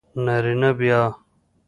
[0.25, 1.01] نارینه بیا